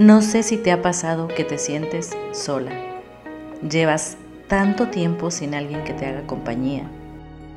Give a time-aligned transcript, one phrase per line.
[0.00, 2.72] No sé si te ha pasado que te sientes sola.
[3.60, 4.16] Llevas
[4.48, 6.90] tanto tiempo sin alguien que te haga compañía,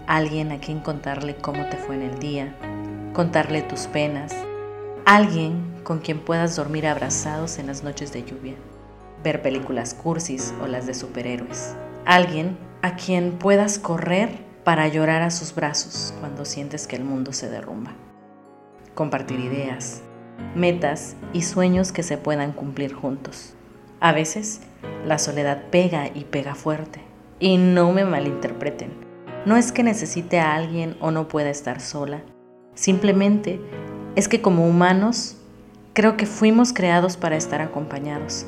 [0.07, 2.53] alguien a quien contarle cómo te fue en el día,
[3.13, 4.35] contarle tus penas,
[5.05, 8.55] alguien con quien puedas dormir abrazados en las noches de lluvia,
[9.23, 15.31] ver películas cursis o las de superhéroes, alguien a quien puedas correr para llorar a
[15.31, 17.93] sus brazos cuando sientes que el mundo se derrumba,
[18.95, 20.01] compartir ideas,
[20.55, 23.53] metas y sueños que se puedan cumplir juntos.
[23.99, 24.61] A veces,
[25.05, 27.01] la soledad pega y pega fuerte.
[27.39, 28.91] Y no me malinterpreten.
[29.45, 32.21] No es que necesite a alguien o no pueda estar sola.
[32.75, 33.59] Simplemente
[34.15, 35.37] es que como humanos,
[35.93, 38.45] creo que fuimos creados para estar acompañados.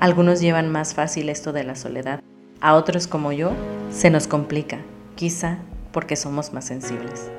[0.00, 2.20] Algunos llevan más fácil esto de la soledad.
[2.60, 3.52] A otros como yo,
[3.90, 4.78] se nos complica,
[5.14, 5.58] quizá
[5.92, 7.30] porque somos más sensibles.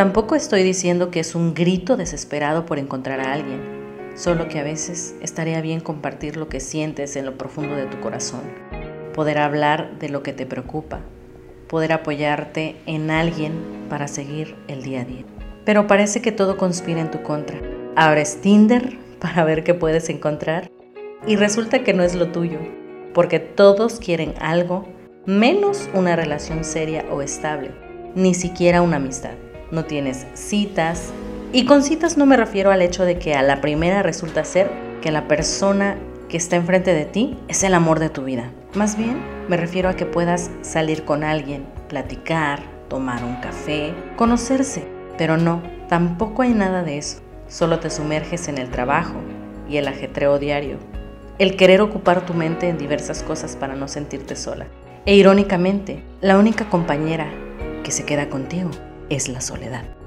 [0.00, 3.60] Tampoco estoy diciendo que es un grito desesperado por encontrar a alguien,
[4.14, 8.00] solo que a veces estaría bien compartir lo que sientes en lo profundo de tu
[8.00, 8.40] corazón,
[9.12, 11.00] poder hablar de lo que te preocupa,
[11.68, 13.52] poder apoyarte en alguien
[13.90, 15.26] para seguir el día a día.
[15.66, 17.60] Pero parece que todo conspira en tu contra.
[17.94, 20.70] Abres Tinder para ver qué puedes encontrar
[21.26, 22.58] y resulta que no es lo tuyo,
[23.12, 24.88] porque todos quieren algo
[25.26, 27.70] menos una relación seria o estable,
[28.14, 29.34] ni siquiera una amistad
[29.70, 31.12] no tienes citas.
[31.52, 34.70] Y con citas no me refiero al hecho de que a la primera resulta ser
[35.00, 35.96] que la persona
[36.28, 38.50] que está enfrente de ti es el amor de tu vida.
[38.74, 39.18] Más bien
[39.48, 44.84] me refiero a que puedas salir con alguien, platicar, tomar un café, conocerse.
[45.18, 47.18] Pero no, tampoco hay nada de eso.
[47.48, 49.16] Solo te sumerges en el trabajo
[49.68, 50.78] y el ajetreo diario.
[51.38, 54.66] El querer ocupar tu mente en diversas cosas para no sentirte sola.
[55.04, 57.26] E irónicamente, la única compañera
[57.82, 58.70] que se queda contigo
[59.10, 59.99] es la soledad.